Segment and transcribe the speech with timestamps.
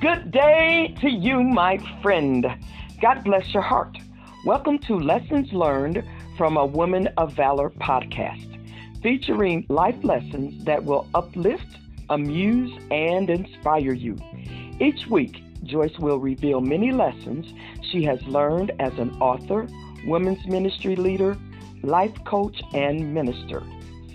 [0.00, 2.46] Good day to you, my friend.
[3.02, 3.98] God bless your heart.
[4.46, 6.02] Welcome to Lessons Learned
[6.38, 8.48] from a Woman of Valor podcast,
[9.02, 11.66] featuring life lessons that will uplift,
[12.08, 14.16] amuse, and inspire you.
[14.80, 17.52] Each week, Joyce will reveal many lessons
[17.92, 19.68] she has learned as an author,
[20.06, 21.36] women's ministry leader,
[21.82, 23.62] life coach, and minister.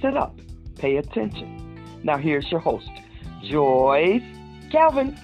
[0.01, 0.35] Sit up,
[0.79, 1.99] pay attention.
[2.03, 2.89] Now, here's your host,
[3.43, 4.23] Joyce
[4.71, 5.15] Calvin.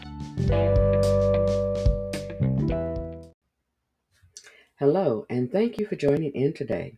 [4.79, 6.97] Hello, and thank you for joining in today.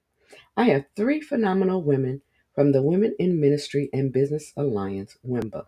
[0.55, 2.21] I have three phenomenal women
[2.55, 5.65] from the Women in Ministry and Business Alliance, WIMBA.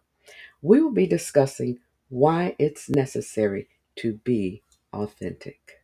[0.62, 3.68] We will be discussing why it's necessary
[3.98, 4.62] to be
[4.94, 5.82] authentic.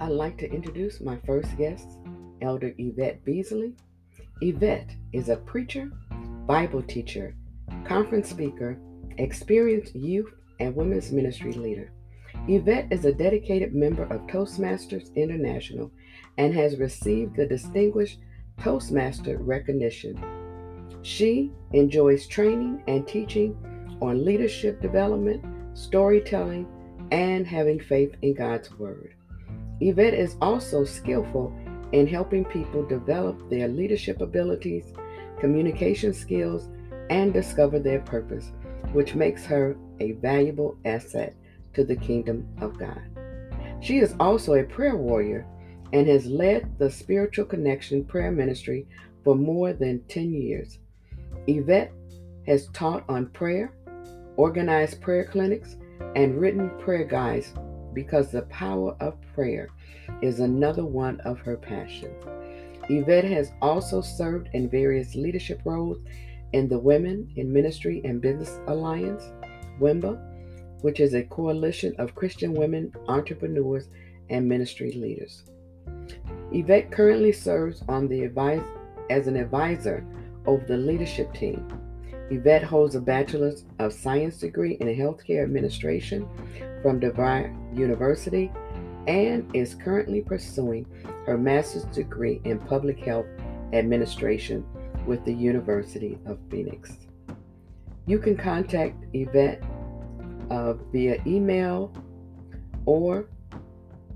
[0.00, 1.98] I'd like to introduce my first guest,
[2.40, 3.74] Elder Yvette Beasley.
[4.40, 5.92] Yvette is a preacher,
[6.50, 7.36] Bible teacher,
[7.84, 8.76] conference speaker,
[9.18, 11.92] experienced youth and women's ministry leader.
[12.48, 15.92] Yvette is a dedicated member of Toastmasters International
[16.38, 18.18] and has received the Distinguished
[18.58, 20.20] Toastmaster recognition.
[21.02, 23.56] She enjoys training and teaching
[24.02, 25.44] on leadership development,
[25.78, 26.66] storytelling,
[27.12, 29.14] and having faith in God's Word.
[29.78, 31.56] Yvette is also skillful
[31.92, 34.92] in helping people develop their leadership abilities,
[35.40, 36.68] communication skills,
[37.10, 38.52] and discover their purpose,
[38.92, 41.34] which makes her a valuable asset
[41.74, 43.00] to the kingdom of God.
[43.80, 45.46] She is also a prayer warrior
[45.92, 48.86] and has led the Spiritual Connection Prayer Ministry
[49.24, 50.78] for more than 10 years.
[51.46, 51.92] Yvette
[52.46, 53.74] has taught on prayer,
[54.36, 55.76] organized prayer clinics,
[56.14, 57.52] and written prayer guides
[57.92, 59.68] because the power of prayer
[60.22, 62.24] is another one of her passions.
[62.88, 65.98] Yvette has also served in various leadership roles
[66.52, 69.22] in the Women in Ministry and Business Alliance,
[69.80, 73.88] WIMBA, which is a coalition of Christian women entrepreneurs
[74.30, 75.44] and ministry leaders.
[76.52, 78.62] Yvette currently serves on the advise,
[79.10, 80.04] as an advisor
[80.46, 81.66] over the leadership team.
[82.30, 86.28] Yvette holds a Bachelor's of Science degree in Healthcare Administration
[86.82, 88.50] from DeVry University
[89.06, 90.86] and is currently pursuing
[91.26, 93.26] her master's degree in Public Health
[93.72, 94.64] Administration
[95.06, 96.92] with the University of Phoenix.
[98.06, 99.62] You can contact Yvette
[100.50, 101.92] uh, via email
[102.86, 103.28] or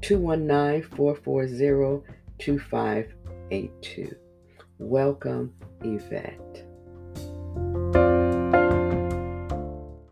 [0.03, 2.03] 219 440
[2.39, 4.15] 2582.
[4.78, 6.67] Welcome, Yvette.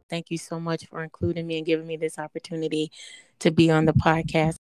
[0.08, 2.92] Thank you so much for including me and giving me this opportunity
[3.42, 4.54] to be on the podcast.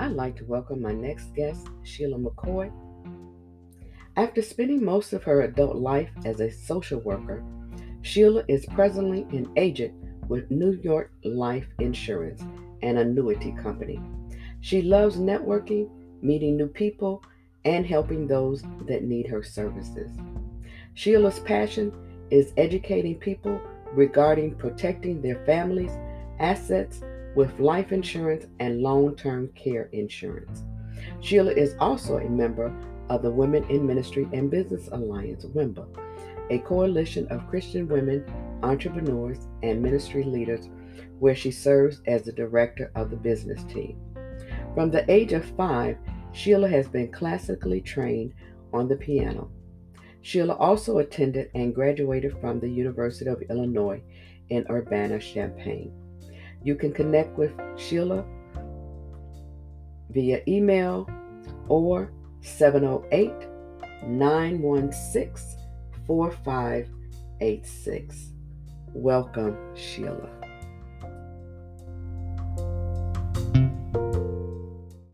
[0.00, 2.72] I'd like to welcome my next guest, Sheila McCoy.
[4.16, 7.44] After spending most of her adult life as a social worker,
[8.02, 9.94] Sheila is presently an agent
[10.28, 12.42] with New York Life Insurance,
[12.82, 14.00] an annuity company.
[14.60, 15.88] She loves networking,
[16.22, 17.22] meeting new people,
[17.64, 20.10] and helping those that need her services.
[20.94, 21.92] Sheila's passion
[22.32, 23.60] is educating people
[23.94, 25.96] regarding protecting their families'
[26.38, 27.00] assets
[27.34, 30.64] with life insurance and long term care insurance.
[31.20, 32.74] Sheila is also a member
[33.08, 35.86] of the Women in Ministry and Business Alliance, WIMBA,
[36.50, 38.24] a coalition of Christian women,
[38.62, 40.68] entrepreneurs, and ministry leaders
[41.18, 43.98] where she serves as the director of the business team.
[44.74, 45.96] From the age of five,
[46.32, 48.34] Sheila has been classically trained
[48.72, 49.50] on the piano.
[50.28, 54.02] Sheila also attended and graduated from the University of Illinois
[54.50, 55.90] in Urbana Champaign.
[56.62, 58.26] You can connect with Sheila
[60.10, 61.08] via email
[61.68, 62.12] or
[62.42, 63.32] 708
[64.06, 65.58] 916
[66.06, 68.32] 4586.
[68.92, 70.28] Welcome, Sheila.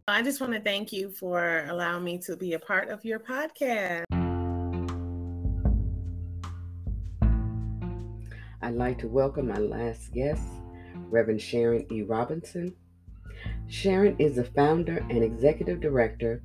[0.09, 3.21] I just want to thank you for allowing me to be a part of your
[3.21, 4.14] podcast.
[8.65, 10.43] I'd like to welcome my last guest,
[11.11, 12.01] Reverend Sharon E.
[12.01, 12.75] Robinson.
[13.69, 16.43] Sharon is the founder and executive director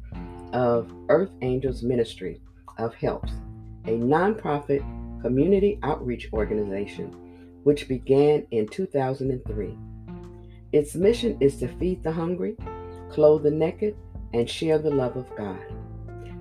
[0.51, 2.41] of Earth Angels Ministry
[2.77, 3.31] of Helps,
[3.85, 4.81] a nonprofit
[5.21, 9.77] community outreach organization which began in 2003.
[10.73, 12.57] Its mission is to feed the hungry,
[13.09, 13.95] clothe the naked,
[14.33, 15.61] and share the love of God.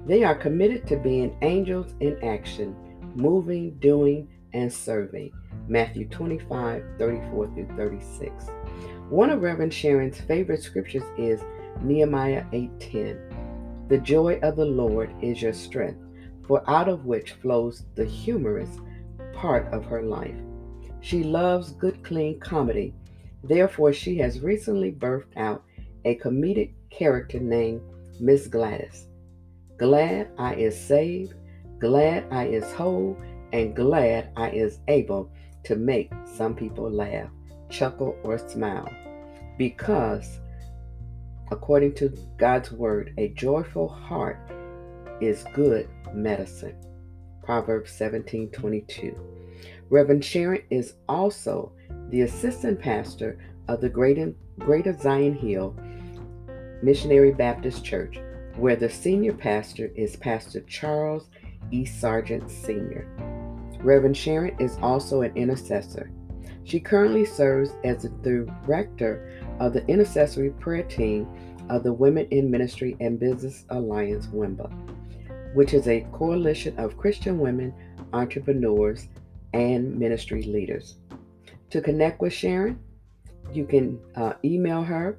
[0.06, 2.74] They are committed to being angels in action,
[3.14, 5.30] moving, doing, and serving.
[5.68, 8.46] Matthew 25, 34 through 36.
[9.10, 11.42] One of Reverend Sharon's favorite scriptures is
[11.82, 13.18] Nehemiah 8:10.
[13.88, 16.00] The joy of the Lord is your strength.
[16.48, 18.70] for out of which flows the humorous
[19.34, 20.34] part of her life.
[21.00, 22.94] She loves good, clean comedy.
[23.44, 25.62] Therefore, she has recently birthed out
[26.06, 27.82] a comedic character named
[28.18, 29.06] Miss Gladys.
[29.76, 31.34] Glad I is saved,
[31.78, 33.16] glad I is whole,
[33.52, 35.30] and glad I is able
[35.68, 37.28] to make some people laugh,
[37.68, 38.88] chuckle, or smile.
[39.58, 40.40] Because,
[41.50, 44.38] according to God's word, a joyful heart
[45.20, 46.74] is good medicine.
[47.44, 49.14] Proverbs 17 22.
[49.90, 51.72] Reverend Sharon is also
[52.08, 53.38] the assistant pastor
[53.68, 55.76] of the Greater, Greater Zion Hill
[56.82, 58.18] Missionary Baptist Church,
[58.56, 61.28] where the senior pastor is Pastor Charles
[61.70, 61.84] E.
[61.84, 63.06] Sargent Sr.
[63.82, 66.10] Reverend Sharon is also an intercessor.
[66.64, 69.30] She currently serves as the director
[69.60, 71.26] of the intercessory prayer team
[71.70, 77.38] of the Women in Ministry and Business Alliance WIMBA, which is a coalition of Christian
[77.38, 77.72] women
[78.12, 79.08] entrepreneurs
[79.52, 80.96] and ministry leaders.
[81.70, 82.78] To connect with Sharon,
[83.52, 85.18] you can uh, email her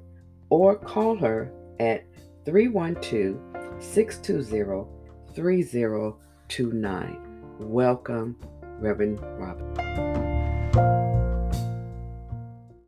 [0.50, 2.04] or call her at
[2.44, 3.36] 312
[3.82, 4.86] 620
[5.34, 7.26] 3029.
[7.60, 8.36] Welcome,
[8.80, 9.74] Reverend Robin.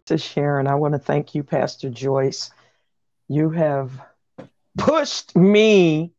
[0.06, 2.50] To Sharon, I want to thank you, Pastor Joyce.
[3.28, 3.92] You have
[4.76, 6.12] pushed me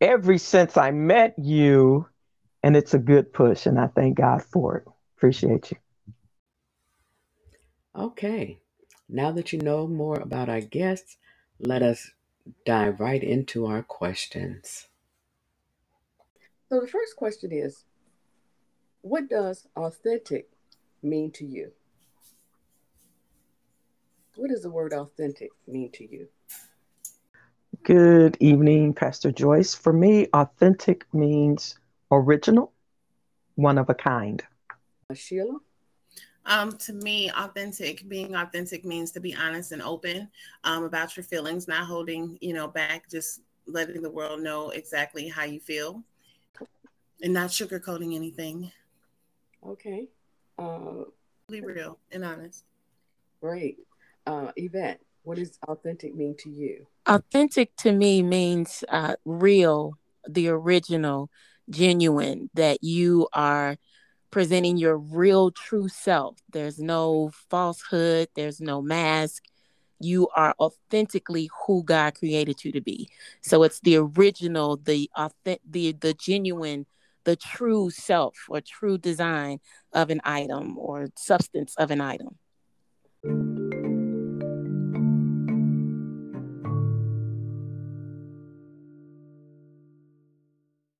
[0.00, 2.06] ever since I met you,
[2.62, 4.84] and it's a good push, and I thank God for it.
[5.16, 5.78] Appreciate you.
[7.96, 8.60] Okay,
[9.08, 11.16] now that you know more about our guests,
[11.58, 12.10] let us
[12.64, 14.86] dive right into our questions.
[16.68, 17.84] So, the first question is
[19.08, 20.50] What does authentic
[21.02, 21.72] mean to you?
[24.36, 26.28] What does the word authentic mean to you?
[27.84, 29.74] Good evening, Pastor Joyce.
[29.74, 31.78] For me, authentic means
[32.10, 32.74] original,
[33.54, 34.44] one of a kind.
[35.08, 35.58] Uh, Sheila?
[36.44, 40.28] Um, to me, authentic, being authentic means to be honest and open
[40.64, 45.28] um, about your feelings, not holding, you know, back, just letting the world know exactly
[45.28, 46.04] how you feel
[47.22, 48.70] and not sugarcoating anything.
[49.66, 50.08] Okay.
[50.58, 51.04] Uh,
[51.48, 52.64] Be real and honest.
[53.40, 53.78] great.
[54.26, 56.86] Uh, Yvette, what does authentic mean to you?
[57.06, 59.94] Authentic to me means uh, real,
[60.28, 61.30] the original,
[61.70, 63.76] genuine, that you are
[64.30, 66.38] presenting your real, true self.
[66.52, 69.44] There's no falsehood, there's no mask.
[70.00, 73.08] You are authentically who God created you to be.
[73.40, 76.86] So it's the original, the authentic, the the genuine,
[77.28, 79.60] the true self or true design
[79.92, 82.38] of an item or substance of an item.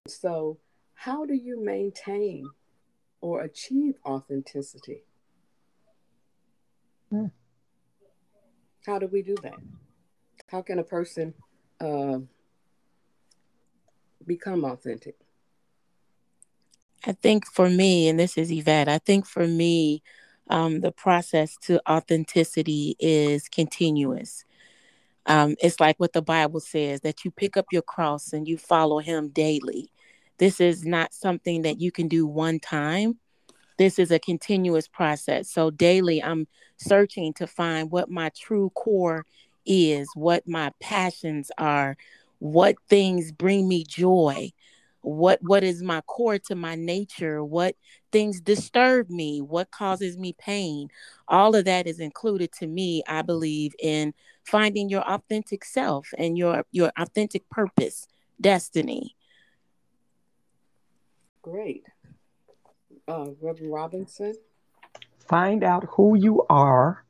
[0.07, 0.59] So,
[0.93, 2.51] how do you maintain
[3.23, 5.05] or achieve authenticity?
[7.09, 7.29] Hmm.
[8.85, 9.57] How do we do that?
[10.49, 11.33] How can a person
[11.81, 12.19] uh,
[14.27, 15.17] become authentic?
[17.09, 20.03] I think for me, and this is Yvette, I think for me,
[20.51, 24.45] um, the process to authenticity is continuous.
[25.25, 28.59] Um, it's like what the Bible says that you pick up your cross and you
[28.59, 29.91] follow Him daily.
[30.37, 33.19] This is not something that you can do one time.
[33.79, 35.51] This is a continuous process.
[35.51, 36.47] So daily, I'm
[36.77, 39.25] searching to find what my true core
[39.65, 41.97] is, what my passions are,
[42.39, 44.53] what things bring me joy,
[45.01, 47.77] what what is my core to my nature, what
[48.13, 50.89] things disturb me, what causes me pain.
[51.29, 54.15] All of that is included to me, I believe, in
[54.45, 58.07] finding your authentic self and your your authentic purpose,
[58.41, 59.17] destiny.
[61.43, 61.85] Great.
[63.07, 64.35] Uh, Reverend Robinson?
[65.29, 67.05] Find out who you are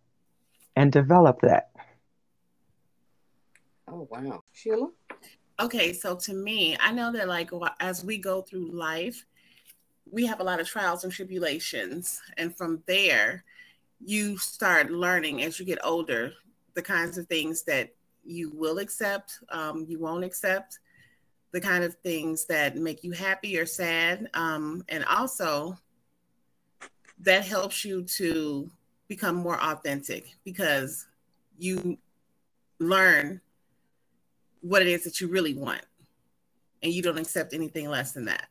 [0.76, 1.70] and develop that.
[3.88, 4.42] Oh, wow.
[4.52, 4.90] Sheila?
[5.60, 7.50] Okay, so to me, I know that like
[7.80, 9.24] as we go through life,
[10.10, 12.20] we have a lot of trials and tribulations.
[12.36, 13.44] And from there,
[14.00, 16.32] you start learning as you get older
[16.74, 17.92] the kinds of things that
[18.24, 20.78] you will accept, um, you won't accept,
[21.50, 24.28] the kind of things that make you happy or sad.
[24.34, 25.76] Um, and also,
[27.20, 28.70] that helps you to
[29.08, 31.06] become more authentic because
[31.58, 31.98] you
[32.78, 33.40] learn
[34.68, 35.80] what it is that you really want
[36.82, 38.48] and you don't accept anything less than that.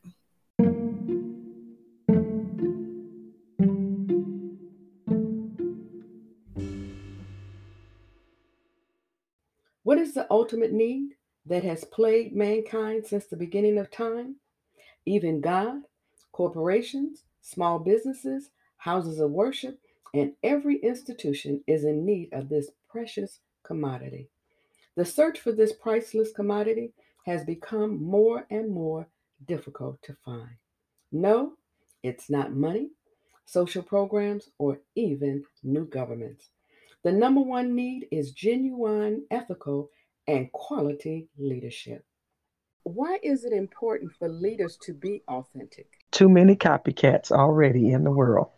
[9.83, 11.11] What is the ultimate need
[11.45, 14.37] that has plagued mankind since the beginning of time?
[15.05, 15.83] Even God,
[16.31, 19.79] corporations, small businesses, houses of worship,
[20.13, 24.29] and every institution is in need of this precious commodity.
[24.97, 26.91] The search for this priceless commodity
[27.27, 29.07] has become more and more
[29.45, 30.57] difficult to find.
[31.11, 31.53] No,
[32.01, 32.89] it's not money,
[33.45, 36.49] social programs, or even new governments.
[37.03, 39.91] The number one need is genuine, ethical,
[40.27, 42.03] and quality leadership.
[42.81, 45.91] Why is it important for leaders to be authentic?
[46.09, 48.49] Too many copycats already in the world.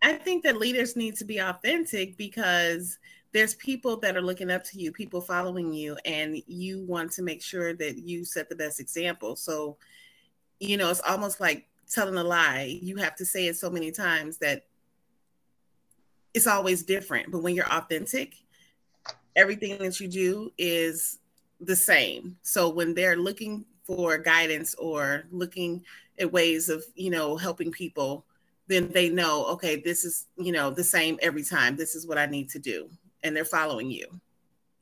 [0.00, 2.98] I think that leaders need to be authentic because
[3.32, 7.22] there's people that are looking up to you, people following you, and you want to
[7.22, 9.36] make sure that you set the best example.
[9.36, 9.76] So,
[10.60, 12.78] you know, it's almost like telling a lie.
[12.80, 14.64] You have to say it so many times that
[16.32, 17.30] it's always different.
[17.30, 18.34] But when you're authentic,
[19.36, 21.18] everything that you do is
[21.60, 22.36] the same.
[22.42, 25.84] So when they're looking for guidance or looking
[26.18, 28.24] at ways of, you know, helping people,
[28.68, 31.76] then they know, okay, this is, you know, the same every time.
[31.76, 32.88] This is what I need to do.
[33.22, 34.06] And they're following you.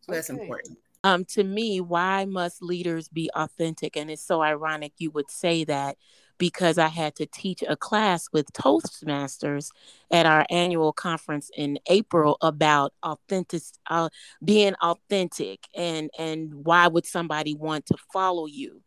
[0.00, 0.78] So that's important.
[1.04, 3.96] Um, to me, why must leaders be authentic?
[3.96, 5.96] And it's so ironic you would say that
[6.38, 9.70] because I had to teach a class with Toastmasters
[10.10, 14.08] at our annual conference in April about authentic, uh,
[14.44, 18.82] being authentic, and and why would somebody want to follow you?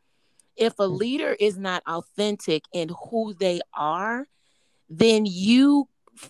[0.55, 4.27] If a leader is not authentic in who they are,
[4.89, 5.87] then you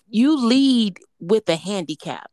[0.08, 2.30] you lead with a handicap.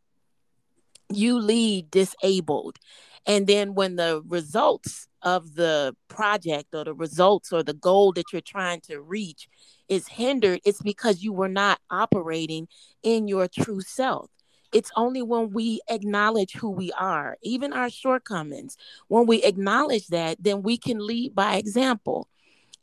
[1.09, 2.77] You lead disabled.
[3.25, 8.31] And then when the results of the project or the results or the goal that
[8.31, 9.49] you're trying to reach
[9.89, 12.67] is hindered, it's because you were not operating
[13.03, 14.29] in your true self.
[14.73, 20.37] It's only when we acknowledge who we are, even our shortcomings, when we acknowledge that,
[20.43, 22.27] then we can lead by example.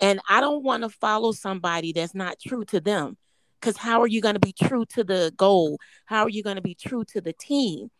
[0.01, 3.17] And I don't want to follow somebody that's not true to them.
[3.61, 5.79] Because how are you going to be true to the goal?
[6.05, 7.91] How are you going to be true to the team?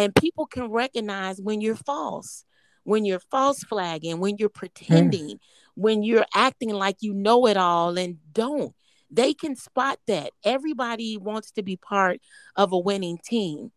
[0.00, 2.44] And people can recognize when you're false
[2.84, 4.58] when you're false flagging, when you're hmm.
[4.58, 5.40] pretending, mm.
[5.74, 8.74] when you're acting like you know it all and don't.
[9.10, 10.30] They can spot that.
[10.44, 12.20] Everybody wants to be part
[12.54, 13.72] of a winning team.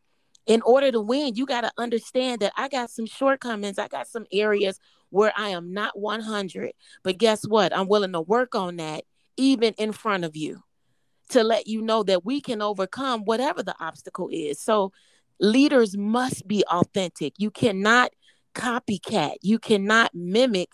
[0.46, 3.80] In order to win, you got to understand that I got some shortcomings.
[3.80, 6.74] I got some areas where I am not 100.
[7.01, 7.75] But guess what?
[7.75, 9.06] I'm willing to work on that
[9.38, 10.62] even in front of you
[11.30, 14.60] to let you know that we can overcome whatever the obstacle is.
[14.60, 14.92] So
[15.39, 17.33] leaders must be authentic.
[17.37, 18.11] You cannot
[18.53, 19.35] copycat.
[19.41, 20.69] You cannot mimic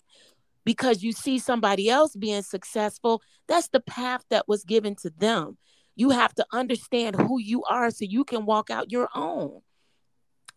[0.66, 3.22] because you see somebody else being successful.
[3.48, 5.58] That's the path that was given to them.
[5.96, 9.62] You have to understand who you are so you can walk out your own.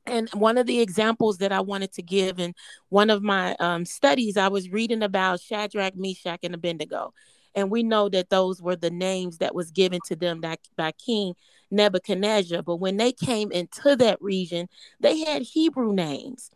[0.05, 2.55] And one of the examples that I wanted to give in
[2.89, 7.15] one of my um, studies, I was reading about Shadrach, Meshach, and Abednego.
[7.55, 10.93] And we know that those were the names that was given to them by, by
[10.93, 11.35] King
[11.73, 12.63] Nebuchadnezzar.
[12.63, 14.69] But when they came into that region,
[15.01, 16.51] they had Hebrew names.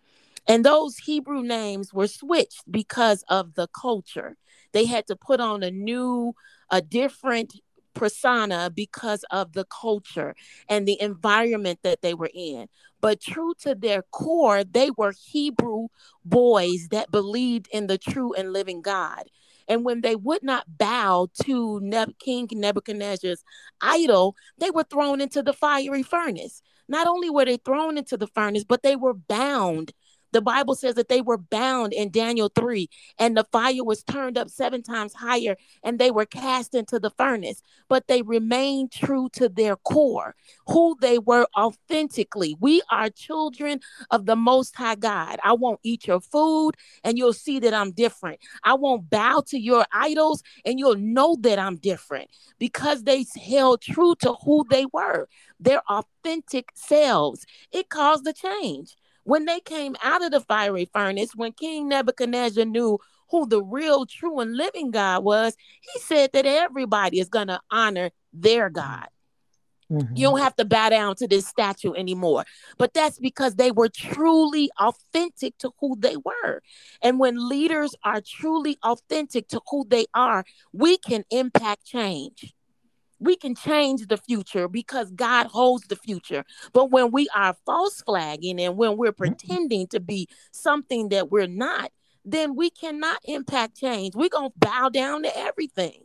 [0.46, 4.37] And those Hebrew names were switched because of the culture.
[4.73, 6.35] They had to put on a new,
[6.70, 7.54] a different
[7.94, 10.37] persona because of the culture
[10.68, 12.68] and the environment that they were in.
[13.00, 15.88] But true to their core, they were Hebrew
[16.25, 19.25] boys that believed in the true and living God.
[19.68, 23.42] And when they would not bow to King Nebuchadnezzar's
[23.80, 26.62] idol, they were thrown into the fiery furnace.
[26.88, 29.92] Not only were they thrown into the furnace, but they were bound
[30.37, 34.37] the Bible says that they were bound in Daniel 3, and the fire was turned
[34.37, 37.62] up seven times higher, and they were cast into the furnace.
[37.88, 40.35] But they remained true to their core,
[40.66, 42.55] who they were authentically.
[42.61, 45.38] We are children of the Most High God.
[45.43, 48.38] I won't eat your food, and you'll see that I'm different.
[48.62, 52.28] I won't bow to your idols, and you'll know that I'm different
[52.59, 57.47] because they held true to who they were, their authentic selves.
[57.73, 58.97] It caused a change.
[59.26, 64.06] When they came out of the fiery furnace, when King Nebuchadnezzar knew who the real,
[64.06, 69.09] true, and living God was, he said that everybody is going to honor their God.
[69.90, 70.14] Mm-hmm.
[70.16, 72.45] You don't have to bow down to this statue anymore.
[72.78, 76.62] But that's because they were truly authentic to who they were.
[77.02, 82.54] And when leaders are truly authentic to who they are, we can impact change
[83.18, 86.44] we can change the future because God holds the future.
[86.73, 89.35] But when we are false flagging and when we're mm-hmm.
[89.35, 91.92] pretending to be something that we're not,
[92.25, 94.14] then we cannot impact change.
[94.14, 96.02] We're going to bow down to everything.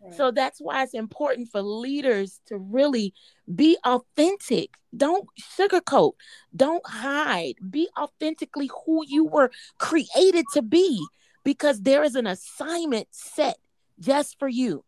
[0.00, 0.14] Right.
[0.14, 3.12] So that's why it's important for leaders to really
[3.54, 4.70] be authentic.
[4.96, 5.28] Don't
[5.58, 6.12] sugarcoat.
[6.56, 7.54] Don't hide.
[7.68, 11.04] Be authentically who you were created to be
[11.44, 13.58] because there is an assignment set
[13.98, 14.84] just for you.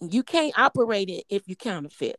[0.00, 2.16] You can't operate it if you counterfeit.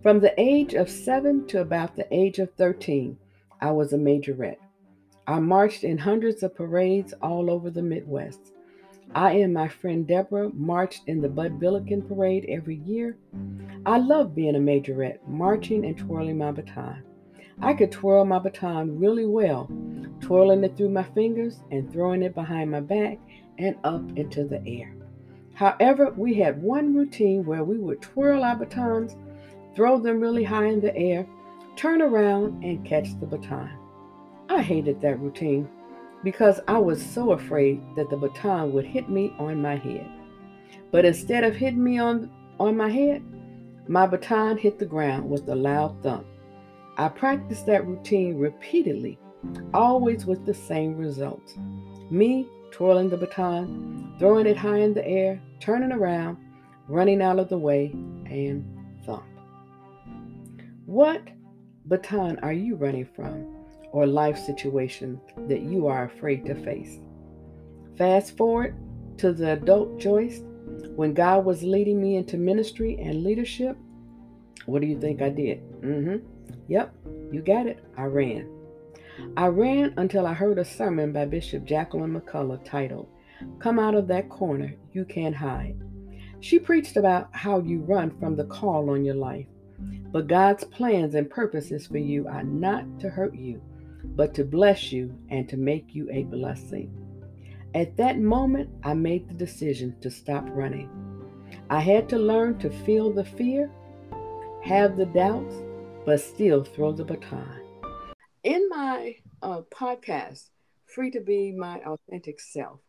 [0.00, 3.18] From the age of seven to about the age of 13,
[3.60, 4.56] I was a majorette.
[5.26, 8.52] I marched in hundreds of parades all over the Midwest.
[9.14, 13.18] I and my friend Deborah marched in the Bud Billiken Parade every year.
[13.84, 17.02] I loved being a majorette, marching and twirling my baton.
[17.62, 19.70] I could twirl my baton really well,
[20.20, 23.18] twirling it through my fingers and throwing it behind my back
[23.58, 24.94] and up into the air.
[25.54, 29.14] However, we had one routine where we would twirl our batons
[29.74, 31.26] throw them really high in the air,
[31.76, 33.70] turn around, and catch the baton.
[34.48, 35.68] I hated that routine
[36.24, 40.10] because I was so afraid that the baton would hit me on my head.
[40.90, 43.22] But instead of hitting me on, on my head,
[43.88, 46.26] my baton hit the ground with a loud thump.
[46.96, 49.18] I practiced that routine repeatedly,
[49.72, 51.54] always with the same results.
[52.10, 56.36] Me twirling the baton, throwing it high in the air, turning around,
[56.88, 57.90] running out of the way,
[58.26, 58.64] and
[59.04, 59.24] thump.
[60.86, 61.22] What
[61.86, 63.56] baton are you running from
[63.92, 66.98] or life situation that you are afraid to face?
[67.96, 68.74] Fast forward
[69.18, 70.40] to the adult Joyce
[70.96, 73.76] when God was leading me into ministry and leadership.
[74.66, 75.62] What do you think I did?
[75.80, 76.26] Mm-hmm.
[76.68, 76.94] Yep,
[77.32, 77.84] you got it.
[77.96, 78.48] I ran.
[79.36, 83.08] I ran until I heard a sermon by Bishop Jacqueline McCullough titled,
[83.58, 85.80] Come Out of That Corner, You Can't Hide.
[86.40, 89.46] She preached about how you run from the call on your life
[90.12, 93.62] but God's plans and purposes for you are not to hurt you,
[94.04, 96.92] but to bless you and to make you a blessing.
[97.74, 100.90] At that moment, I made the decision to stop running.
[101.68, 103.70] I had to learn to feel the fear,
[104.64, 105.54] have the doubts,
[106.10, 107.60] but still throw the baton.
[108.42, 110.48] In my uh, podcast,
[110.84, 112.80] Free to Be My Authentic Self,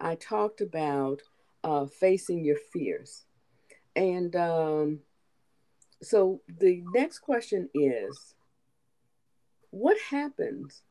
[0.00, 1.20] I talked about
[1.62, 3.26] uh, facing your fears.
[3.94, 5.00] And um,
[6.00, 8.34] so the next question is
[9.68, 10.82] what happens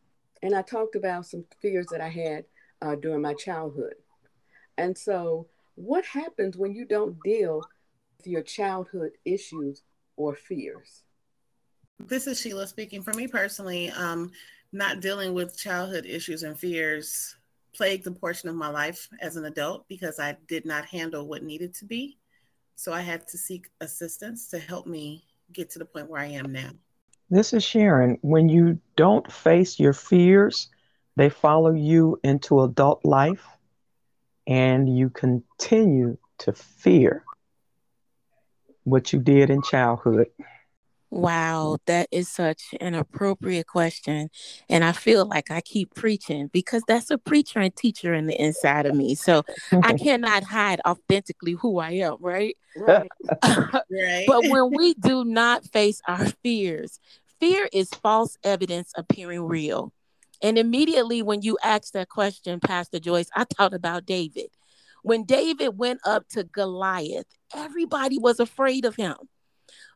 [0.41, 2.45] and i talked about some fears that i had
[2.81, 3.95] uh, during my childhood
[4.77, 7.61] and so what happens when you don't deal
[8.17, 9.81] with your childhood issues
[10.15, 11.03] or fears
[12.07, 14.31] this is sheila speaking for me personally um,
[14.71, 17.35] not dealing with childhood issues and fears
[17.73, 21.43] plagued a portion of my life as an adult because i did not handle what
[21.43, 22.17] needed to be
[22.79, 26.27] so I had to seek assistance to help me get to the point where I
[26.27, 26.69] am now.
[27.29, 28.17] This is Sharon.
[28.21, 30.69] When you don't face your fears,
[31.17, 33.45] they follow you into adult life
[34.47, 37.25] and you continue to fear
[38.85, 40.27] what you did in childhood.
[41.11, 44.29] Wow, that is such an appropriate question.
[44.69, 48.39] And I feel like I keep preaching because that's a preacher and teacher in the
[48.39, 49.15] inside of me.
[49.15, 49.43] So
[49.83, 52.55] I cannot hide authentically who I am, right?
[52.77, 53.09] Right.
[53.43, 54.25] right.
[54.27, 56.99] but when we do not face our fears,
[57.39, 59.91] fear is false evidence appearing real.
[60.43, 64.49] And immediately when you asked that question, Pastor Joyce, I thought about David.
[65.01, 69.15] When David went up to Goliath, everybody was afraid of him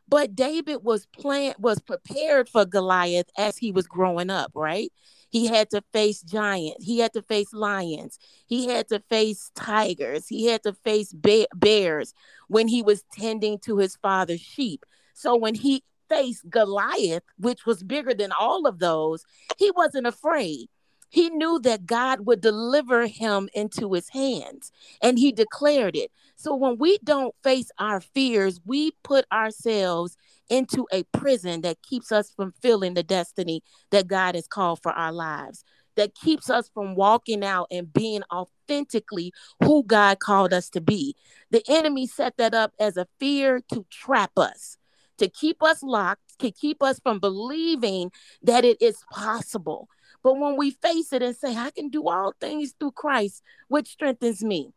[0.08, 4.92] but David was planned was prepared for Goliath as he was growing up, right?
[5.30, 6.84] He had to face giants.
[6.84, 8.18] He had to face lions.
[8.46, 10.28] He had to face tigers.
[10.28, 12.14] He had to face bears
[12.46, 14.86] when he was tending to his father's sheep.
[15.14, 19.24] So when he faced Goliath, which was bigger than all of those,
[19.58, 20.68] he wasn't afraid.
[21.14, 26.10] He knew that God would deliver him into his hands, and he declared it.
[26.34, 30.16] So when we don't face our fears, we put ourselves
[30.48, 34.90] into a prison that keeps us from filling the destiny that God has called for
[34.90, 35.62] our lives,
[35.94, 41.14] that keeps us from walking out and being authentically who God called us to be.
[41.52, 44.78] The enemy set that up as a fear to trap us,
[45.18, 48.10] to keep us locked, to keep us from believing
[48.42, 49.88] that it is possible
[50.24, 53.88] but when we face it and say, I can do all things through Christ, which
[53.88, 54.72] strengthens me,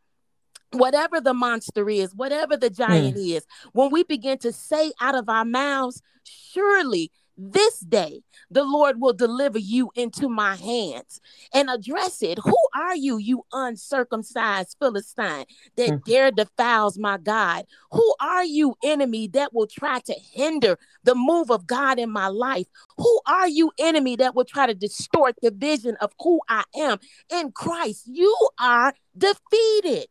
[0.73, 3.35] whatever the monster is, whatever the giant mm.
[3.37, 8.99] is, when we begin to say out of our mouths, surely this day the Lord
[8.99, 11.21] will deliver you into my hands
[11.53, 12.39] and address it.
[12.39, 15.45] Who are you, you uncircumcised Philistine
[15.75, 16.03] that mm.
[16.03, 17.65] dare defiles my God?
[17.91, 22.27] Who are you, enemy, that will try to hinder the move of God in my
[22.27, 22.67] life?
[22.97, 26.99] Who are you, enemy, that will try to distort the vision of who I am
[27.29, 28.03] in Christ?
[28.07, 30.07] You are defeated.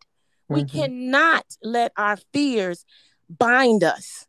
[0.51, 0.55] Mm-hmm.
[0.55, 2.85] We cannot let our fears
[3.29, 4.27] bind us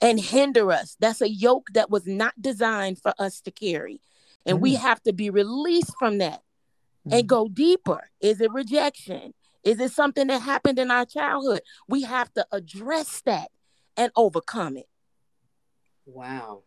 [0.00, 0.96] and hinder us.
[1.00, 4.00] That's a yoke that was not designed for us to carry.
[4.44, 4.62] And mm-hmm.
[4.62, 6.42] we have to be released from that
[7.06, 7.14] mm-hmm.
[7.14, 8.10] and go deeper.
[8.20, 9.34] Is it rejection?
[9.64, 11.60] Is it something that happened in our childhood?
[11.88, 13.50] We have to address that
[13.96, 14.88] and overcome it.
[16.04, 16.62] Wow.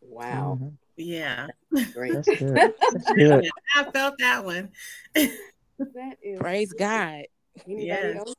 [0.00, 0.58] Wow.
[0.60, 0.68] Mm-hmm.
[0.96, 1.48] Yeah.
[1.92, 2.14] Great.
[2.14, 2.54] That's good.
[2.54, 3.50] That's good.
[3.74, 4.70] I felt that one.
[5.14, 7.24] that is Praise God.
[7.66, 8.16] Anybody yes.
[8.16, 8.34] else?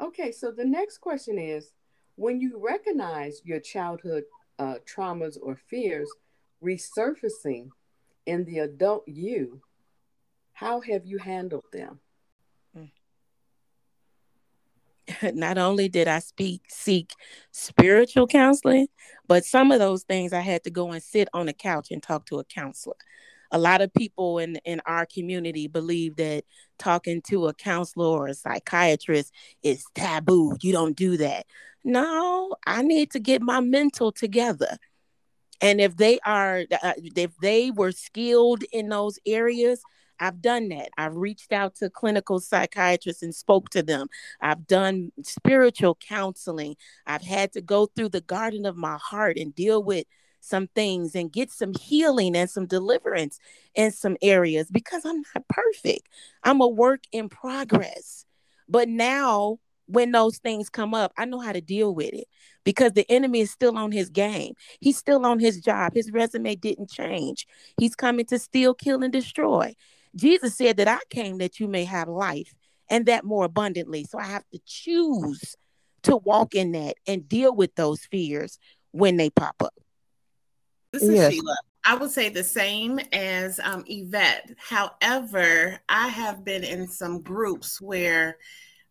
[0.00, 1.72] Okay, so the next question is
[2.16, 4.24] when you recognize your childhood
[4.58, 6.08] uh, traumas or fears
[6.62, 7.70] resurfacing
[8.26, 9.60] in the adult you,
[10.52, 12.00] how have you handled them?
[15.34, 17.12] Not only did I speak seek
[17.50, 18.88] spiritual counseling,
[19.26, 22.02] but some of those things I had to go and sit on a couch and
[22.02, 22.96] talk to a counselor
[23.50, 26.44] a lot of people in in our community believe that
[26.78, 29.32] talking to a counselor or a psychiatrist
[29.62, 31.46] is taboo you don't do that
[31.84, 34.76] no i need to get my mental together
[35.60, 39.82] and if they are uh, if they were skilled in those areas
[40.20, 40.90] I've done that.
[40.98, 44.08] I've reached out to clinical psychiatrists and spoke to them.
[44.40, 46.76] I've done spiritual counseling.
[47.06, 50.06] I've had to go through the garden of my heart and deal with
[50.40, 53.38] some things and get some healing and some deliverance
[53.74, 56.08] in some areas because I'm not perfect.
[56.44, 58.24] I'm a work in progress.
[58.68, 62.28] But now, when those things come up, I know how to deal with it
[62.64, 64.54] because the enemy is still on his game.
[64.80, 65.94] He's still on his job.
[65.94, 67.46] His resume didn't change.
[67.78, 69.74] He's coming to steal, kill, and destroy.
[70.14, 72.54] Jesus said that I came that you may have life
[72.90, 74.04] and that more abundantly.
[74.04, 75.56] So I have to choose
[76.02, 78.58] to walk in that and deal with those fears
[78.92, 79.74] when they pop up.
[80.92, 81.32] This is yes.
[81.32, 81.56] Sheila.
[81.84, 84.50] I would say the same as um, Yvette.
[84.58, 88.36] However, I have been in some groups where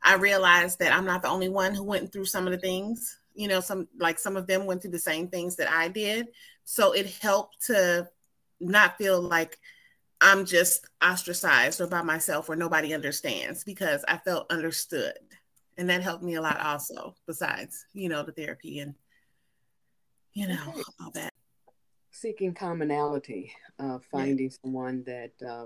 [0.01, 3.19] I realized that I'm not the only one who went through some of the things.
[3.35, 6.29] You know, some like some of them went through the same things that I did.
[6.63, 8.09] So it helped to
[8.59, 9.59] not feel like
[10.19, 15.13] I'm just ostracized or by myself or nobody understands because I felt understood.
[15.77, 18.95] And that helped me a lot also, besides, you know, the therapy and,
[20.33, 21.33] you know, all that
[22.19, 24.57] seeking commonality, uh, finding yeah.
[24.63, 25.65] someone that uh,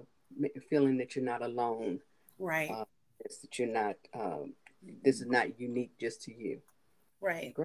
[0.70, 2.00] feeling that you're not alone,
[2.40, 2.70] right?
[2.70, 2.86] Uh,
[3.20, 3.96] that you're not.
[4.14, 4.54] Um,
[5.04, 6.60] this is not unique just to you,
[7.22, 7.56] right?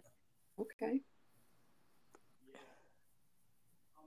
[0.61, 1.01] Okay.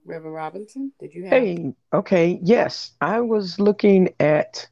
[0.05, 1.33] Reverend Robinson, did you have?
[1.33, 2.91] Hey, okay, yes.
[3.01, 4.67] I was looking at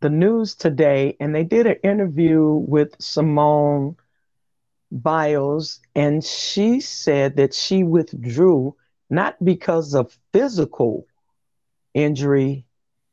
[0.00, 3.96] the news today, and they did an interview with Simone
[4.90, 8.76] Biles, and she said that she withdrew
[9.12, 11.06] not because of physical
[11.92, 12.64] injury,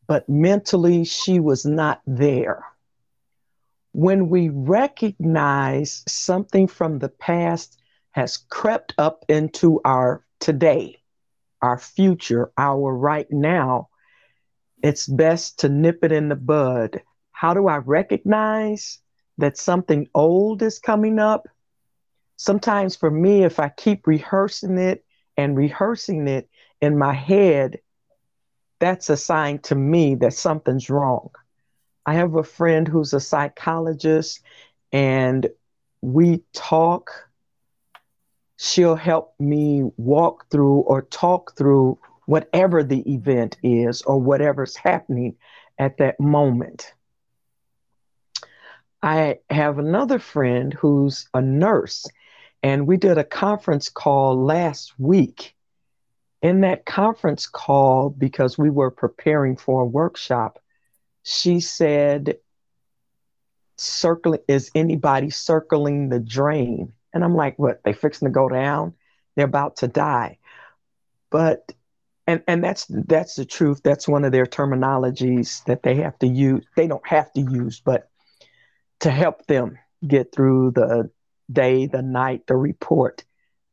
[0.08, 2.64] but mentally she was not there.
[3.92, 7.78] When we recognize something from the past
[8.12, 11.02] has crept up into our today,
[11.62, 13.90] our future, our right now,
[14.82, 17.02] it's best to nip it in the bud.
[17.34, 19.00] How do I recognize
[19.38, 21.50] that something old is coming up?
[22.38, 25.04] Sometimes for me, if I keep rehearsing it
[25.40, 26.50] and rehearsing it
[26.82, 27.80] in my head,
[28.80, 31.30] that's a sign to me that something's wrong.
[32.06, 34.42] I have a friend who's a psychologist,
[34.92, 35.48] and
[36.02, 37.30] we talk.
[38.58, 45.38] She'll help me walk through or talk through whatever the event is or whatever's happening
[45.78, 46.94] at that moment.
[49.02, 52.06] I have another friend who's a nurse,
[52.62, 55.56] and we did a conference call last week.
[56.42, 60.60] In that conference call, because we were preparing for a workshop,
[61.24, 62.38] she said,
[63.78, 66.94] circling is anybody circling the drain?
[67.14, 67.84] And I'm like, what?
[67.84, 68.94] They fixing to go down?
[69.36, 70.38] They're about to die.
[71.30, 71.74] But
[72.26, 73.82] and and that's that's the truth.
[73.84, 76.66] That's one of their terminologies that they have to use.
[76.76, 78.10] They don't have to use, but
[79.00, 81.10] to help them get through the
[81.52, 83.24] day, the night, the report.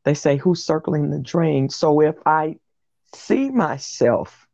[0.04, 1.68] They say, Who's circling the drain?
[1.68, 2.56] So if I
[3.14, 4.46] see myself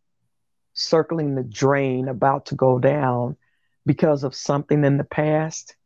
[0.75, 3.37] circling the drain about to go down
[3.85, 5.77] because of something in the past,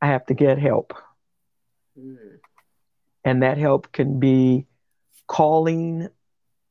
[0.00, 0.94] I have to get help.
[1.98, 2.16] Mm.
[3.24, 4.66] And that help can be
[5.26, 6.08] calling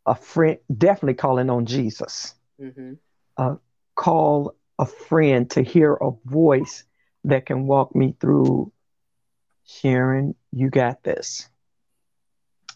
[0.06, 2.36] a friend, definitely calling on Jesus.
[2.60, 2.94] Mm-hmm.
[3.38, 3.56] Uh,
[3.96, 6.84] call a friend to hear a voice
[7.24, 8.72] that can walk me through
[9.80, 11.50] Sharon, you got this.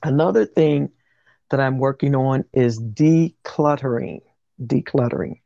[0.03, 0.91] Another thing
[1.49, 4.21] that I'm working on is decluttering.
[4.63, 5.39] Decluttering.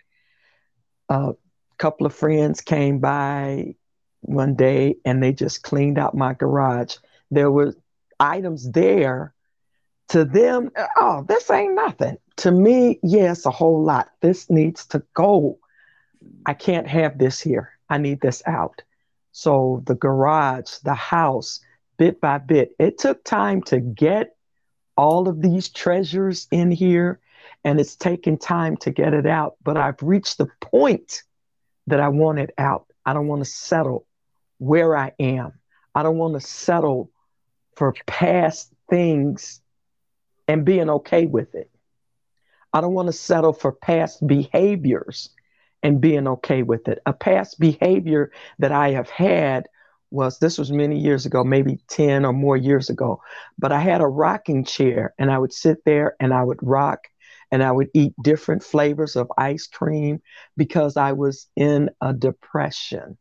[1.09, 1.33] a
[1.77, 3.75] couple of friends came by
[4.21, 6.97] one day and they just cleaned out my garage.
[7.31, 7.73] There were
[8.19, 9.33] items there.
[10.09, 12.17] To them, oh, this ain't nothing.
[12.38, 14.09] To me, yes, a whole lot.
[14.21, 15.59] This needs to go.
[16.47, 17.71] I can't have this here.
[17.89, 18.81] I need this out.
[19.32, 21.62] So the garage, the house,
[21.98, 24.36] bit by bit, it took time to get
[24.98, 27.20] all of these treasures in here
[27.63, 29.56] and it's taken time to get it out.
[29.63, 31.24] But I've reached the point
[31.88, 32.88] that I want it out.
[33.06, 34.06] I don't want to settle
[34.58, 35.54] where I am.
[35.96, 37.12] I don't want to settle
[37.76, 39.62] for past things
[40.48, 41.70] and being okay with it.
[42.74, 45.30] I don't want to settle for past behaviors
[45.84, 47.02] and being okay with it.
[47.06, 49.68] A past behavior that I have had
[50.12, 53.22] was this was many years ago, maybe 10 or more years ago,
[53.58, 57.08] but I had a rocking chair and I would sit there and I would rock
[57.52, 60.22] and I would eat different flavors of ice cream
[60.58, 63.18] because I was in a depression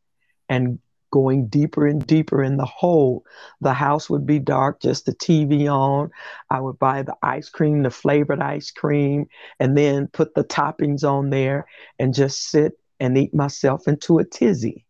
[0.48, 0.78] and
[1.10, 3.24] going deeper and deeper in the hole.
[3.60, 6.10] The house would be dark, just the TV on.
[6.50, 9.26] I would buy the ice cream, the flavored ice cream,
[9.60, 11.66] and then put the toppings on there
[11.98, 14.84] and just sit and eat myself into a tizzy.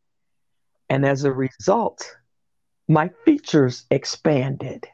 [0.89, 2.17] And as a result,
[2.89, 4.87] my features expanded.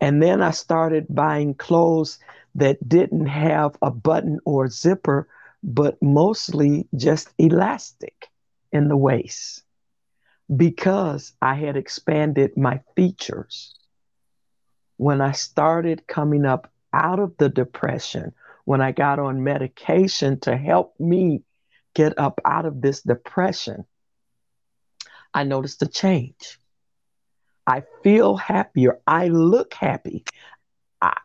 [0.00, 2.18] And then I started buying clothes
[2.56, 5.28] that didn't have a button or zipper,
[5.62, 8.28] but mostly just elastic
[8.72, 9.64] in the waist
[10.54, 13.74] because I had expanded my features.
[14.96, 18.32] When I started coming up out of the depression,
[18.64, 21.42] when I got on medication to help me
[21.94, 23.84] get up out of this depression,
[25.32, 26.58] I noticed a change.
[27.66, 29.00] I feel happier.
[29.06, 30.24] I look happy.
[31.00, 31.16] I,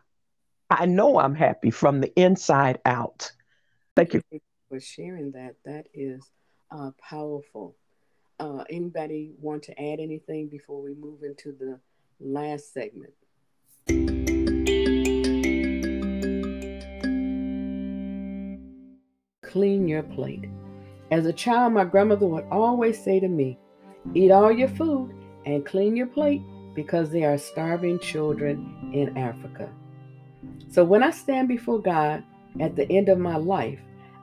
[0.70, 3.30] I know I'm happy from the inside out.
[3.94, 4.22] Thank you
[4.68, 5.56] for sharing that.
[5.64, 6.22] That is
[6.70, 7.76] uh, powerful.
[8.40, 11.78] Uh, anybody want to add anything before we move into the
[12.20, 13.12] last segment?
[19.42, 20.46] Clean your plate.
[21.10, 23.58] As a child, my grandmother would always say to me,
[24.14, 26.40] Eat all your food and clean your plate
[26.74, 29.68] because there are starving children in Africa.
[30.70, 32.24] So when I stand before God
[32.58, 33.80] at the end of my life,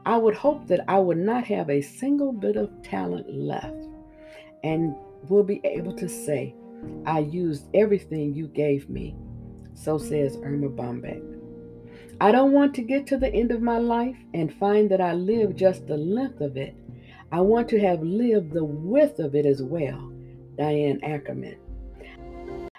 [0.07, 3.86] I would hope that I would not have a single bit of talent left
[4.63, 4.95] and
[5.29, 6.55] will be able to say,
[7.05, 9.15] I used everything you gave me.
[9.73, 11.23] So says Erma Bombeck.
[12.19, 15.13] I don't want to get to the end of my life and find that I
[15.13, 16.75] lived just the length of it.
[17.31, 20.11] I want to have lived the width of it as well.
[20.57, 21.57] Diane Ackerman.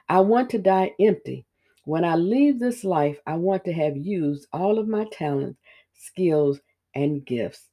[0.08, 1.44] I want to die empty.
[1.84, 5.60] When I leave this life, I want to have used all of my talents,
[5.94, 6.60] skills,
[6.94, 7.66] and gifts.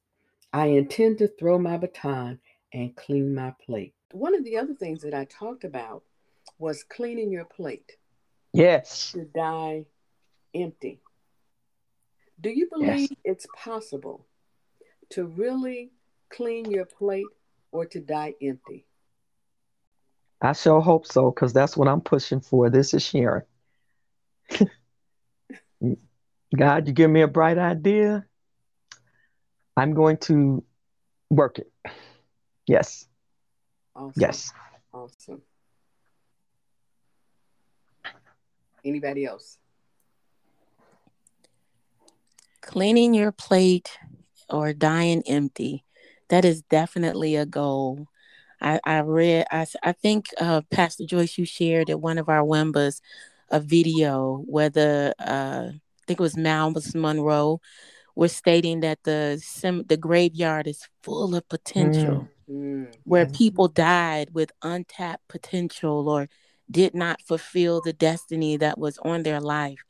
[0.52, 2.38] I intend to throw my baton
[2.76, 6.02] and clean my plate one of the other things that I talked about
[6.58, 7.96] was cleaning your plate.
[8.52, 9.12] Yes.
[9.12, 9.84] To die
[10.54, 11.00] empty.
[12.40, 13.18] Do you believe yes.
[13.24, 14.26] it's possible
[15.10, 15.90] to really
[16.30, 17.26] clean your plate
[17.72, 18.86] or to die empty?
[20.40, 22.70] I sure hope so, because that's what I'm pushing for.
[22.70, 23.42] This is Sharon.
[26.56, 28.24] God, you give me a bright idea.
[29.76, 30.62] I'm going to
[31.30, 31.72] work it.
[32.66, 33.06] Yes.
[33.94, 34.12] Awesome.
[34.16, 34.52] Yes.
[34.92, 35.42] Awesome.
[38.84, 39.58] Anybody else?
[42.60, 43.98] Cleaning your plate
[44.50, 45.84] or dying empty.
[46.28, 48.08] That is definitely a goal.
[48.60, 52.42] I, I read, I, I think uh, Pastor Joyce, you shared at one of our
[52.42, 53.00] WIMBAs
[53.50, 57.60] a video where the, uh, I think it was Myles Munroe,
[58.16, 62.22] was stating that the sim- the graveyard is full of potential.
[62.22, 66.28] Mm mm, where people died with untapped potential or
[66.70, 69.84] did not fulfill the destiny that was on their life.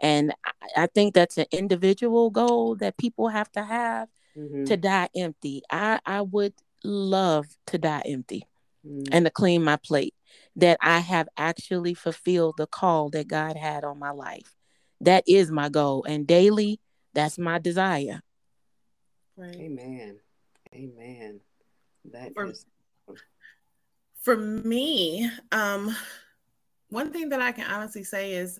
[0.00, 4.64] And I, I think that's an individual goal that people have to have mm-hmm.
[4.64, 5.62] to die empty.
[5.70, 8.46] I, I would love to die empty
[8.86, 9.06] mm.
[9.12, 10.14] and to clean my plate,
[10.56, 14.54] that I have actually fulfilled the call that God had on my life.
[15.00, 16.04] That is my goal.
[16.04, 16.80] And daily,
[17.14, 18.22] that's my desire.
[19.36, 19.56] Right.
[19.56, 20.18] Amen.
[20.74, 21.40] Amen.
[22.10, 22.64] That for, is...
[24.20, 25.94] for me, um,
[26.88, 28.58] one thing that I can honestly say is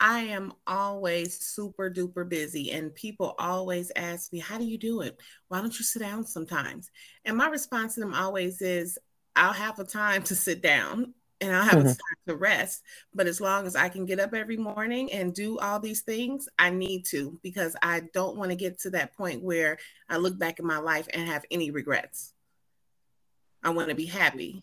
[0.00, 5.00] I am always super duper busy, and people always ask me, How do you do
[5.00, 5.20] it?
[5.48, 6.90] Why don't you sit down sometimes?
[7.24, 8.98] And my response to them always is,
[9.34, 11.86] I'll have a time to sit down and I'll have mm-hmm.
[11.86, 12.82] time to rest.
[13.14, 16.48] But as long as I can get up every morning and do all these things,
[16.58, 20.38] I need to because I don't want to get to that point where I look
[20.38, 22.32] back in my life and have any regrets.
[23.62, 24.62] I want to be happy.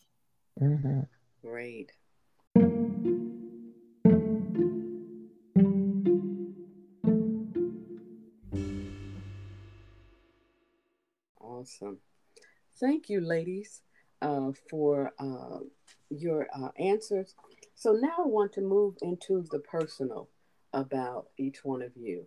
[0.62, 1.02] Mm-hmm.
[1.42, 1.92] Great.
[11.40, 12.00] Awesome.
[12.80, 13.82] Thank you, ladies,
[14.22, 15.60] uh, for uh,
[16.10, 17.36] your uh, answers.
[17.76, 20.30] So now I want to move into the personal
[20.74, 22.26] about each one of you.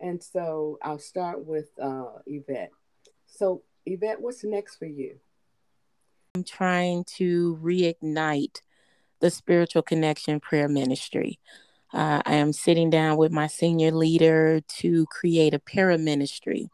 [0.00, 2.72] And so I'll start with uh, Yvette.
[3.26, 5.16] So, Yvette, what's next for you?
[6.34, 8.60] I'm trying to reignite
[9.20, 11.38] the spiritual connection prayer ministry.
[11.92, 16.70] Uh, I am sitting down with my senior leader to create a para ministry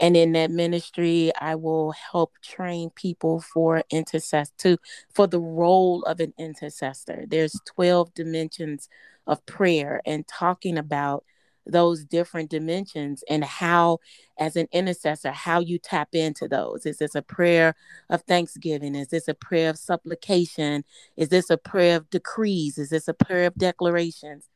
[0.00, 4.78] and in that ministry i will help train people for intercess to
[5.12, 8.88] for the role of an intercessor there's 12 dimensions
[9.26, 11.24] of prayer and talking about
[11.70, 13.98] those different dimensions and how
[14.38, 16.86] as an intercessor how you tap into those.
[16.86, 17.74] Is this a prayer
[18.08, 18.94] of thanksgiving?
[18.94, 20.84] Is this a prayer of supplication?
[21.16, 22.78] Is this a prayer of decrees?
[22.78, 24.48] Is this a prayer of declarations?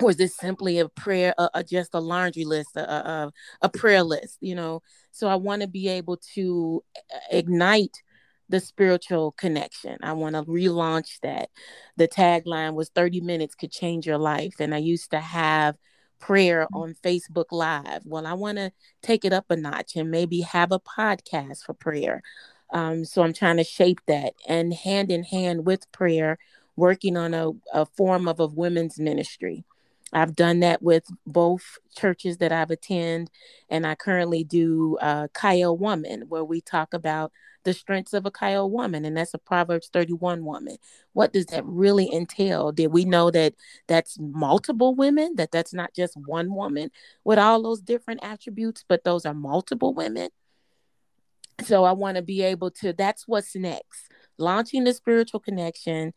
[0.00, 3.68] Or is this simply a prayer uh, uh, just a laundry list a, a, a
[3.68, 4.82] prayer list you know?
[5.10, 8.02] So i want to be able to uh, ignite
[8.48, 9.98] the spiritual connection.
[10.02, 11.50] I want to relaunch that.
[11.96, 15.76] The tagline was 30 minutes could change your life and i used to have
[16.18, 16.80] prayer mm.
[16.80, 18.70] on facebook live well i want to
[19.02, 22.22] take it up a notch and maybe have a podcast for prayer
[22.72, 26.38] um, so i'm trying to shape that and hand in hand with prayer
[26.76, 29.64] working on a, a form of a women's ministry
[30.12, 33.30] I've done that with both churches that I've attended,
[33.68, 37.32] and I currently do uh, Chayil Woman, where we talk about
[37.64, 40.76] the strengths of a Chayil woman, and that's a Proverbs 31 woman.
[41.12, 42.72] What does that really entail?
[42.72, 43.54] Did we know that
[43.86, 46.90] that's multiple women, that that's not just one woman
[47.24, 50.30] with all those different attributes, but those are multiple women?
[51.62, 54.08] So I want to be able to, that's what's next.
[54.38, 56.14] Launching the spiritual connection,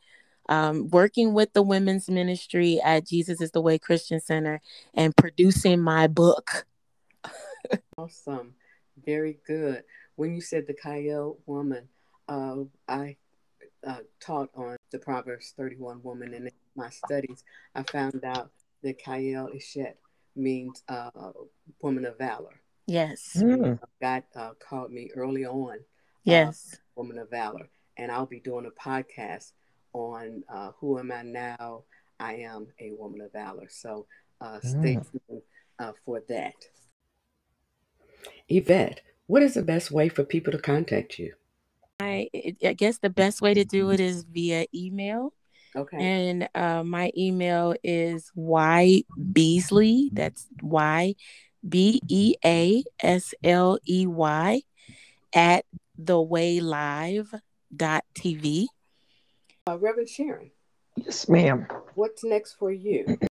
[0.51, 4.59] um, working with the women's ministry at Jesus is the Way Christian Center
[4.93, 6.67] and producing my book.
[7.97, 8.55] awesome.
[9.05, 9.83] Very good.
[10.15, 11.87] When you said the Chayil woman,
[12.27, 13.15] uh, I
[13.87, 18.51] uh, taught on the Proverbs 31 woman, and in my studies, I found out
[18.83, 19.93] that Kyle Eshet
[20.35, 21.31] means uh,
[21.81, 22.59] woman of valor.
[22.87, 23.37] Yes.
[23.37, 23.79] Mm.
[24.01, 25.75] God uh, called me early on.
[25.75, 26.77] Uh, yes.
[26.95, 27.69] woman of valor.
[27.95, 29.53] And I'll be doing a podcast
[29.93, 31.83] on uh, Who Am I Now?
[32.19, 33.67] I Am a Woman of Valor.
[33.69, 34.05] So
[34.39, 35.11] uh, stay mm.
[35.11, 35.41] tuned
[35.79, 36.53] uh, for that.
[38.47, 41.33] Yvette, what is the best way for people to contact you?
[41.99, 42.29] I,
[42.63, 45.33] I guess the best way to do it is via email.
[45.75, 45.97] Okay.
[45.97, 50.09] And uh, my email is y beasley.
[50.11, 51.15] That's y
[51.67, 54.63] b e a s l e y
[55.33, 55.65] at
[55.99, 57.39] thewaylive
[57.73, 58.67] dot tv.
[59.71, 60.51] Uh, Reverend Sharon.
[60.97, 61.65] Yes, ma'am.
[61.95, 63.17] What's next for you?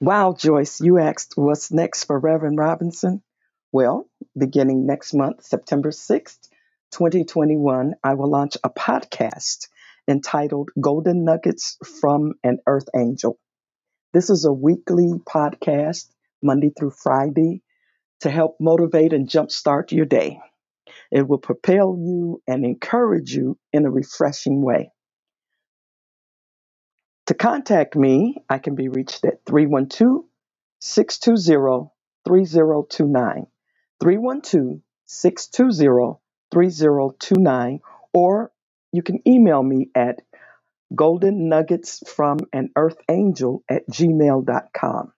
[0.00, 3.22] Wow, Joyce, you asked what's next for Reverend Robinson.
[3.70, 6.48] Well, beginning next month, September 6th,
[6.90, 9.68] 2021, I will launch a podcast
[10.08, 13.38] entitled Golden Nuggets from an Earth Angel.
[14.12, 16.08] This is a weekly podcast,
[16.42, 17.62] Monday through Friday,
[18.22, 20.40] to help motivate and jumpstart your day.
[21.12, 24.90] It will propel you and encourage you in a refreshing way.
[27.26, 30.24] To contact me, I can be reached at 312
[30.80, 31.90] 620
[32.26, 33.46] 3029.
[34.00, 36.18] 312 620
[36.52, 37.80] 3029.
[38.12, 38.52] Or
[38.92, 40.22] you can email me at
[40.94, 45.12] golden nuggets from an earth angel at gmail.com.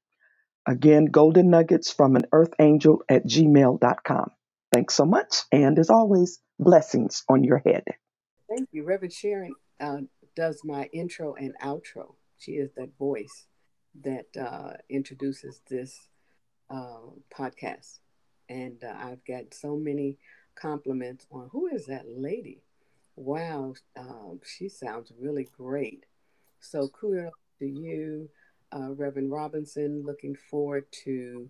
[0.66, 4.30] Again, golden nuggets from an earth angel at gmail.com.
[4.72, 5.42] Thanks so much.
[5.52, 7.84] And as always, blessings on your head.
[8.48, 9.54] Thank you, Reverend Sharon.
[9.80, 9.98] Uh,
[10.36, 12.14] does my intro and outro.
[12.38, 13.46] She is that voice
[14.02, 16.08] that uh, introduces this
[16.70, 18.00] uh, podcast.
[18.48, 20.18] And uh, I've got so many
[20.54, 22.62] compliments on who is that lady?
[23.16, 26.04] Wow, um, she sounds really great.
[26.60, 28.28] So kudos to you,
[28.72, 30.02] uh, Reverend Robinson.
[30.04, 31.48] Looking forward to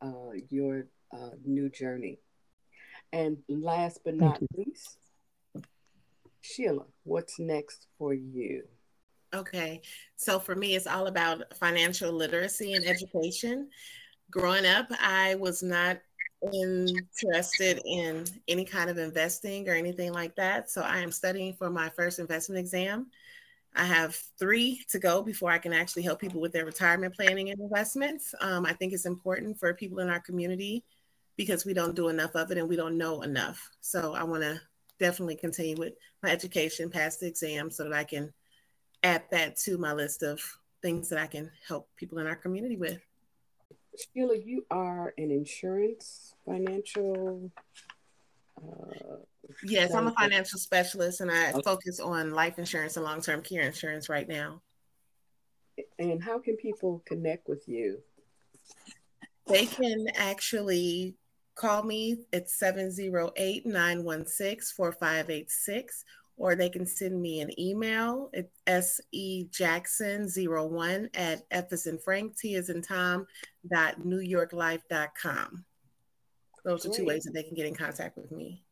[0.00, 2.18] uh, your uh, new journey.
[3.12, 4.96] And last but not least,
[6.42, 8.64] Sheila, what's next for you?
[9.34, 9.80] Okay.
[10.16, 13.70] So for me, it's all about financial literacy and education.
[14.30, 15.98] Growing up, I was not
[16.52, 20.70] interested in any kind of investing or anything like that.
[20.70, 23.06] So I am studying for my first investment exam.
[23.74, 27.50] I have three to go before I can actually help people with their retirement planning
[27.50, 28.34] and investments.
[28.40, 30.84] Um, I think it's important for people in our community
[31.36, 33.70] because we don't do enough of it and we don't know enough.
[33.80, 34.60] So I want to
[35.02, 38.32] definitely continue with my education, pass the exam so that I can
[39.02, 40.40] add that to my list of
[40.80, 43.00] things that I can help people in our community with.
[43.98, 47.50] Sheila, you are an insurance financial.
[48.56, 49.16] Uh,
[49.64, 51.60] yes, I'm a financial specialist and I okay.
[51.64, 54.62] focus on life insurance and long term care insurance right now.
[55.98, 57.98] And how can people connect with you?
[59.48, 61.16] They can actually
[61.54, 66.04] call me at 708 916 4586
[66.38, 72.54] or they can send me an email at sejackson01 at f as in frank t
[72.54, 73.26] as in tom
[73.70, 75.66] dot newyorklife.com
[76.64, 78.62] those are two ways that they can get in contact with me.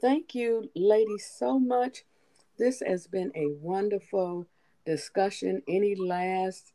[0.00, 2.04] Thank you ladies so much.
[2.58, 4.46] This has been a wonderful
[4.84, 5.62] discussion.
[5.66, 6.72] Any last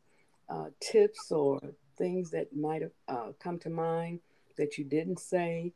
[0.48, 1.60] uh, tips or
[1.96, 4.20] things that might have uh, come to mind
[4.60, 5.72] that you didn't say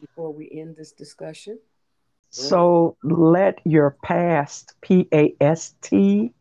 [0.00, 1.58] before we end this discussion?
[2.28, 6.32] So let your past, P A S T,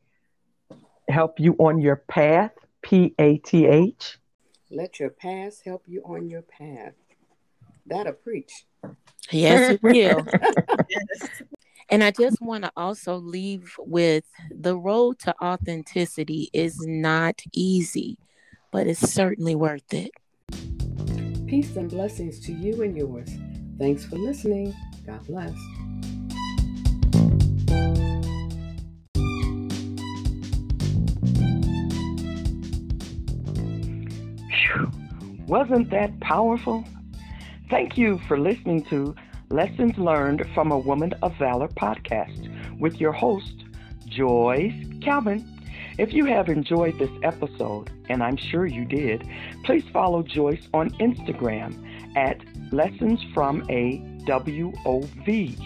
[1.07, 2.51] help you on your path,
[2.81, 4.17] P A T H.
[4.69, 6.93] Let your past help you on your path.
[7.85, 8.65] That'll preach.
[9.31, 10.25] Yes, it will.
[11.89, 18.17] And I just want to also leave with the road to authenticity is not easy,
[18.71, 20.11] but it's certainly worth it.
[21.51, 23.27] Peace and blessings to you and yours.
[23.77, 24.73] Thanks for listening.
[25.05, 25.51] God bless.
[35.45, 36.85] Wasn't that powerful?
[37.69, 39.13] Thank you for listening to
[39.49, 43.65] Lessons Learned from a Woman of Valor podcast with your host,
[44.05, 45.50] Joyce Calvin.
[46.01, 49.23] If you have enjoyed this episode, and I'm sure you did,
[49.63, 51.77] please follow Joyce on Instagram
[52.17, 52.41] at
[52.73, 55.59] Lessons from a WOV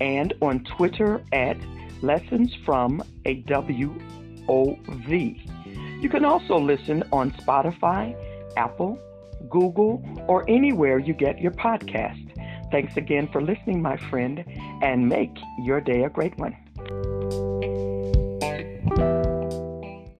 [0.00, 1.56] and on Twitter at
[2.02, 3.90] Lessons from a WOV.
[6.00, 8.14] You can also listen on Spotify,
[8.56, 8.96] Apple,
[9.50, 12.70] Google, or anywhere you get your podcast.
[12.70, 14.44] Thanks again for listening, my friend,
[14.82, 16.56] and make your day a great one.